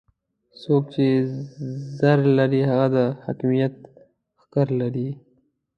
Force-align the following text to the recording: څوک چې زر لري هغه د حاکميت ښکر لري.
څوک 0.61 0.83
چې 0.93 1.05
زر 1.99 2.19
لري 2.37 2.61
هغه 2.69 2.87
د 2.95 2.97
حاکميت 3.23 3.73
ښکر 4.41 4.67
لري. 4.81 5.09